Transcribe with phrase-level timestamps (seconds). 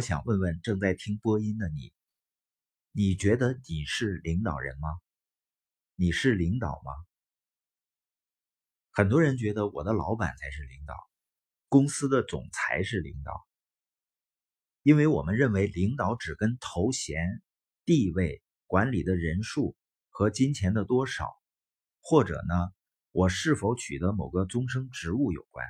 [0.00, 1.92] 我想问问正在听播音的你，
[2.90, 4.88] 你觉得你是领导人吗？
[5.94, 6.92] 你是领导吗？
[8.92, 10.94] 很多人觉得我的老板才是领导，
[11.68, 13.46] 公司的总裁是领导，
[14.82, 17.42] 因为我们认为领导只跟头衔、
[17.84, 19.76] 地位、管理的人数
[20.08, 21.28] 和金钱的多少，
[22.00, 22.72] 或者呢，
[23.10, 25.66] 我是否取得某个终生职务有关。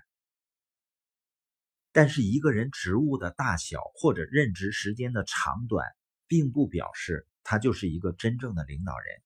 [1.92, 5.86] 但是一个人职务的大小或者任职时间的长短，
[6.26, 9.22] 并不表示他就是一个真正的领导人，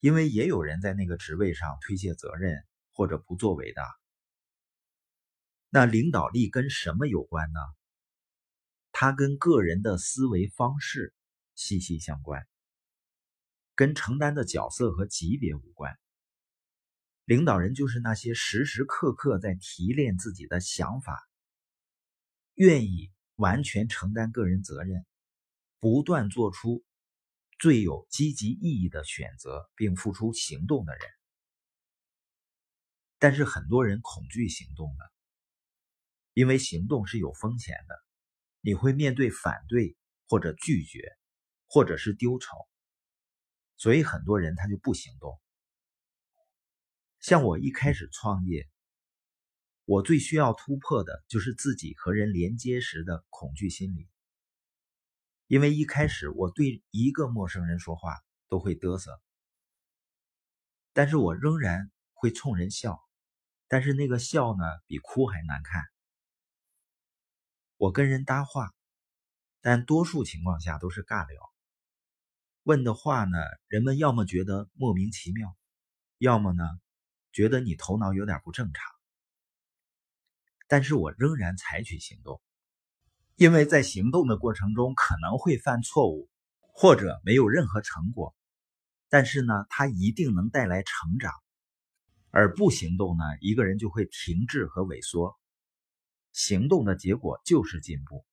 [0.00, 3.82] 因为也有人在那个职位上推卸责任或者不作为的。
[5.70, 7.60] 那领导力跟什么有关呢？
[8.92, 11.14] 它跟个人的思维方式
[11.54, 12.46] 息息相关，
[13.74, 15.98] 跟承担的角色和级别无关。
[17.24, 21.27] 领导人就是那些时时刻刻在提炼自己的想法。
[22.58, 25.06] 愿意完全承担个人责任，
[25.78, 26.84] 不断做出
[27.60, 31.08] 最有积极意义的选择，并付出行动的人。
[33.20, 35.04] 但是很多人恐惧行动的，
[36.34, 37.94] 因为行动是有风险的，
[38.60, 41.16] 你会面对反对或者拒绝，
[41.68, 42.48] 或者是丢丑，
[43.76, 45.40] 所以很多人他就不行动。
[47.20, 48.68] 像我一开始创业。
[49.88, 54.06] 我最需要突破的就是自己和人连接时的恐惧心理，
[55.46, 59.18] 因为一开始我对一个陌生人说话都会嘚瑟，
[60.92, 63.02] 但是我仍然会冲人笑，
[63.66, 65.82] 但是那个笑呢比哭还难看。
[67.78, 68.74] 我跟人搭话，
[69.62, 71.50] 但多数情况下都是尬聊，
[72.62, 73.38] 问的话呢，
[73.68, 75.56] 人们要么觉得莫名其妙，
[76.18, 76.62] 要么呢
[77.32, 78.97] 觉得你头脑有点不正常。
[80.68, 82.40] 但是我仍然采取行动，
[83.36, 86.28] 因为在行动的过程中可能会犯错误，
[86.60, 88.36] 或者没有任何成果，
[89.08, 91.32] 但是呢，它一定能带来成长。
[92.30, 95.34] 而不行动呢，一个人就会停滞和萎缩。
[96.34, 98.26] 行动的结果就是进步，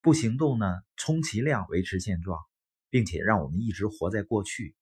[0.00, 2.38] 不行动呢，充其量维持现状，
[2.88, 4.76] 并且让我们一直活在过去。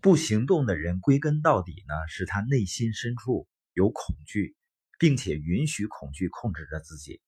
[0.00, 4.56] 不行动的人，归根到底呢，是他内心深处有恐惧。
[5.02, 7.20] 并且允许恐惧控制着自己，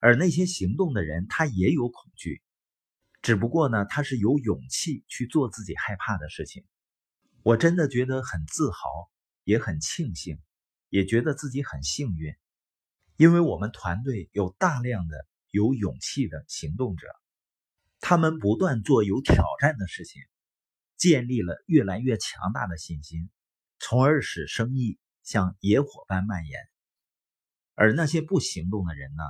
[0.00, 2.42] 而那些行动的人，他也有恐惧，
[3.22, 6.66] 只不过呢，他是有勇气去做自己害怕的事情。
[7.42, 9.10] 我真的觉得很自豪，
[9.44, 10.42] 也很庆幸，
[10.90, 12.36] 也觉得自己很幸运，
[13.16, 17.06] 因为我们团队有大量的有勇气的行动者，
[17.98, 20.20] 他们不断做有挑战的事情，
[20.98, 23.30] 建立了越来越强大的信心，
[23.78, 24.98] 从而使生意。
[25.28, 26.58] 像野火般蔓延，
[27.74, 29.22] 而那些不行动的人呢？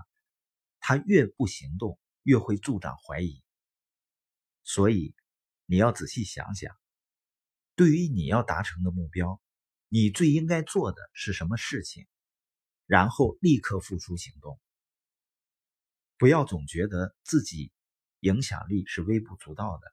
[0.78, 3.42] 他越不行动，越会助长怀疑。
[4.62, 5.16] 所以，
[5.66, 6.78] 你要仔细想想，
[7.74, 9.42] 对于你要达成的目标，
[9.88, 12.06] 你最应该做的是什么事情？
[12.86, 14.60] 然后立刻付出行动。
[16.16, 17.72] 不要总觉得自己
[18.20, 19.92] 影响力是微不足道的。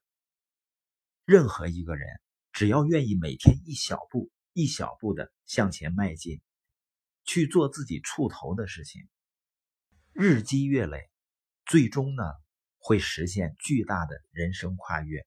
[1.24, 2.08] 任何一个人，
[2.52, 4.30] 只要愿意每天一小步。
[4.56, 6.40] 一小步的向前迈进，
[7.26, 9.06] 去做自己触头的事情，
[10.14, 11.10] 日积月累，
[11.66, 12.22] 最终呢
[12.78, 15.26] 会实现巨大的人生跨越。